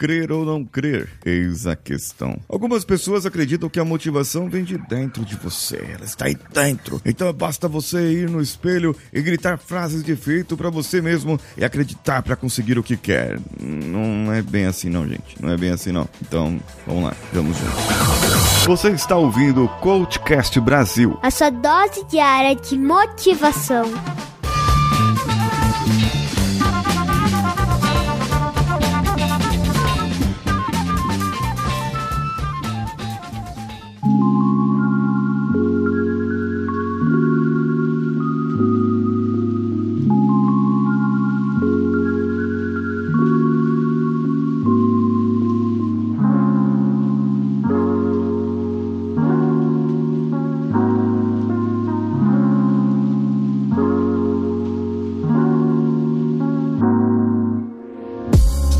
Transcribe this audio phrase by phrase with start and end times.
[0.00, 1.10] crer ou não crer?
[1.26, 2.40] Eis a questão.
[2.48, 5.76] Algumas pessoas acreditam que a motivação vem de dentro de você.
[5.76, 7.02] Ela está aí dentro.
[7.04, 11.62] Então basta você ir no espelho e gritar frases de efeito para você mesmo e
[11.62, 13.38] acreditar para conseguir o que quer.
[13.60, 15.36] Não é bem assim não, gente.
[15.38, 16.08] Não é bem assim não.
[16.22, 17.14] Então, vamos lá.
[17.34, 18.64] Vamos juntos.
[18.64, 21.18] Você está ouvindo o Coachcast Brasil.
[21.22, 23.84] A sua dose diária de motivação.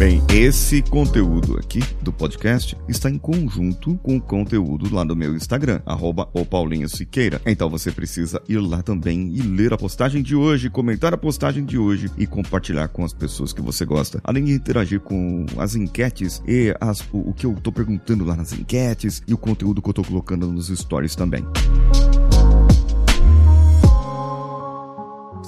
[0.00, 5.36] Bem, esse conteúdo aqui do podcast está em conjunto com o conteúdo lá do meu
[5.36, 7.38] Instagram, arroba o Paulinho Siqueira.
[7.44, 11.66] Então você precisa ir lá também e ler a postagem de hoje, comentar a postagem
[11.66, 14.22] de hoje e compartilhar com as pessoas que você gosta.
[14.24, 18.34] Além de interagir com as enquetes e as, o, o que eu tô perguntando lá
[18.34, 21.44] nas enquetes e o conteúdo que eu tô colocando nos stories também.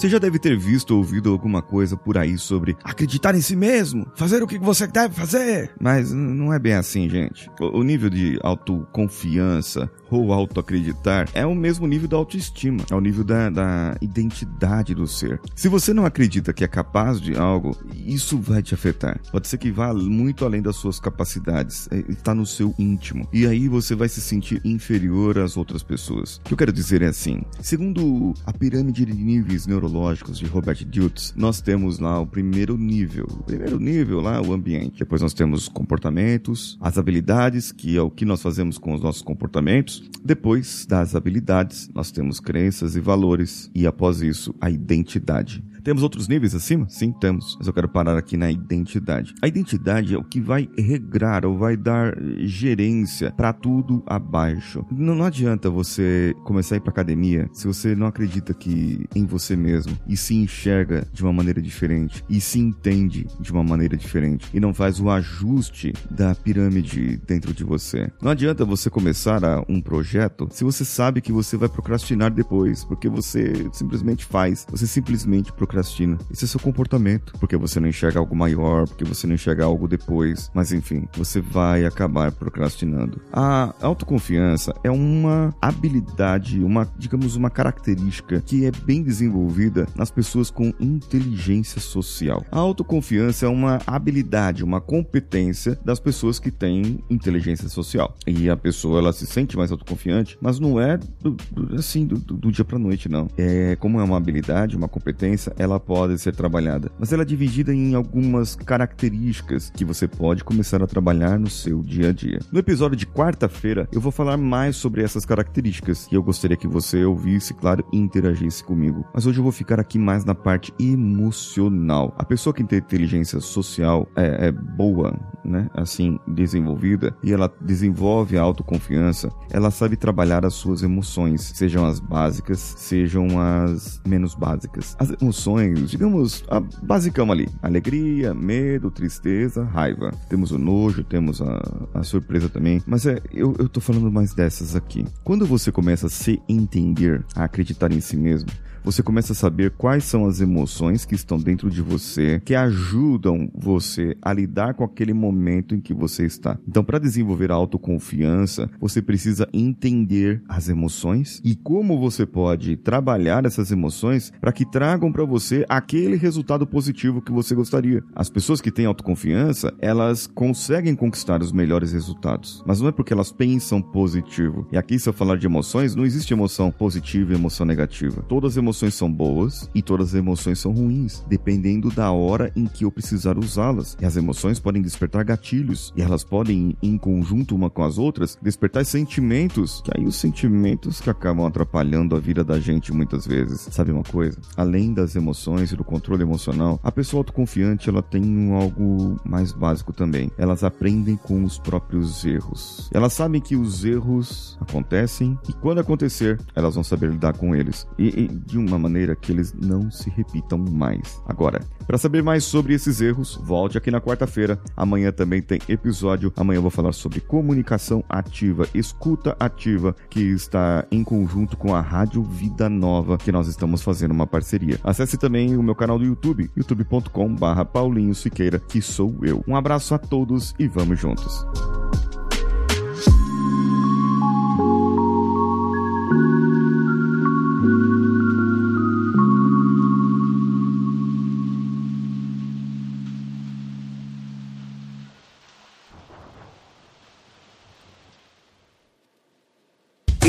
[0.02, 3.54] Você já deve ter visto ou ouvido alguma coisa por aí sobre acreditar em si
[3.54, 5.70] mesmo, fazer o que você deve fazer.
[5.80, 7.48] Mas não é bem assim, gente.
[7.60, 13.22] O nível de autoconfiança ou autoacreditar é o mesmo nível da autoestima, é o nível
[13.22, 15.40] da, da identidade do ser.
[15.54, 19.20] Se você não acredita que é capaz de algo, isso vai te afetar.
[19.30, 23.28] Pode ser que vá muito além das suas capacidades, está no seu íntimo.
[23.32, 26.38] E aí você vai se sentir inferior às outras pessoas.
[26.38, 29.91] O que eu quero dizer é assim: segundo a pirâmide de níveis neurológicos,
[30.32, 33.26] de Robert Dutz, nós temos lá o primeiro nível.
[33.28, 35.00] O primeiro nível lá, o ambiente.
[35.00, 39.20] Depois nós temos comportamentos, as habilidades, que é o que nós fazemos com os nossos
[39.20, 40.02] comportamentos.
[40.24, 43.70] Depois das habilidades, nós temos crenças e valores.
[43.74, 45.62] E após isso, a identidade.
[45.82, 46.88] Temos outros níveis acima?
[46.88, 47.56] Sim, temos.
[47.58, 49.34] Mas eu quero parar aqui na identidade.
[49.42, 54.86] A identidade é o que vai regrar ou vai dar gerência para tudo abaixo.
[54.92, 59.26] Não, não, adianta você começar a ir para academia se você não acredita que em
[59.26, 63.96] você mesmo e se enxerga de uma maneira diferente e se entende de uma maneira
[63.96, 68.08] diferente e não faz o ajuste da pirâmide dentro de você.
[68.20, 72.84] Não adianta você começar a um projeto se você sabe que você vai procrastinar depois,
[72.84, 76.18] porque você simplesmente faz, você simplesmente procrastina procrastina.
[76.30, 79.88] Esse é seu comportamento, porque você não enxerga algo maior, porque você não enxerga algo
[79.88, 80.50] depois.
[80.54, 83.20] Mas enfim, você vai acabar procrastinando.
[83.32, 90.50] A autoconfiança é uma habilidade, uma, digamos, uma característica que é bem desenvolvida nas pessoas
[90.50, 92.44] com inteligência social.
[92.52, 98.14] A autoconfiança é uma habilidade, uma competência das pessoas que têm inteligência social.
[98.26, 102.16] E a pessoa ela se sente mais autoconfiante, mas não é do, do, assim do,
[102.18, 103.28] do dia para noite não.
[103.38, 107.72] É como é uma habilidade, uma competência, ela pode ser trabalhada, mas ela é dividida
[107.72, 112.40] em algumas características que você pode começar a trabalhar no seu dia a dia.
[112.50, 116.66] No episódio de quarta-feira, eu vou falar mais sobre essas características e eu gostaria que
[116.66, 119.06] você ouvisse, claro, e interagisse comigo.
[119.14, 122.12] Mas hoje eu vou ficar aqui mais na parte emocional.
[122.18, 125.68] A pessoa que tem inteligência social é, é boa, né?
[125.74, 132.00] Assim, desenvolvida e ela desenvolve a autoconfiança, ela sabe trabalhar as suas emoções, sejam as
[132.00, 134.96] básicas, sejam as menos básicas.
[134.98, 140.12] As emoções emoções, digamos, a basicão ali: alegria, medo, tristeza, raiva.
[140.28, 141.60] Temos o nojo, temos a,
[141.94, 142.82] a surpresa também.
[142.86, 145.04] Mas é, eu, eu tô falando mais dessas aqui.
[145.24, 148.50] Quando você começa a se entender, a acreditar em si mesmo,
[148.84, 153.50] você começa a saber quais são as emoções que estão dentro de você que ajudam
[153.54, 156.58] você a lidar com aquele momento em que você está.
[156.66, 163.44] Então, para desenvolver a autoconfiança, você precisa entender as emoções e como você pode trabalhar
[163.44, 168.02] essas emoções para que tragam para você aquele resultado positivo que você gostaria.
[168.14, 173.12] As pessoas que têm autoconfiança, elas conseguem conquistar os melhores resultados, mas não é porque
[173.12, 174.66] elas pensam positivo.
[174.72, 178.24] E aqui, se eu falar de emoções, não existe emoção positiva e emoção negativa.
[178.28, 182.50] Todas as emoções emoções são boas e todas as emoções são ruins, dependendo da hora
[182.56, 183.98] em que eu precisar usá-las.
[184.00, 188.38] E as emoções podem despertar gatilhos e elas podem, em conjunto uma com as outras,
[188.40, 193.68] despertar sentimentos, que aí os sentimentos que acabam atrapalhando a vida da gente muitas vezes.
[193.70, 194.38] Sabe uma coisa?
[194.56, 199.92] Além das emoções e do controle emocional, a pessoa autoconfiante ela tem algo mais básico
[199.92, 200.30] também.
[200.38, 202.88] Elas aprendem com os próprios erros.
[202.94, 207.86] Elas sabem que os erros acontecem e quando acontecer, elas vão saber lidar com eles.
[207.98, 211.20] E, e de uma maneira que eles não se repitam mais.
[211.26, 214.60] Agora, para saber mais sobre esses erros, volte aqui na quarta-feira.
[214.76, 216.32] Amanhã também tem episódio.
[216.36, 221.80] Amanhã eu vou falar sobre comunicação ativa, escuta ativa, que está em conjunto com a
[221.80, 224.78] Rádio Vida Nova, que nós estamos fazendo uma parceria.
[224.84, 229.44] Acesse também o meu canal do YouTube, youtube.com/barra Paulinho Siqueira, que sou eu.
[229.46, 231.44] Um abraço a todos e vamos juntos.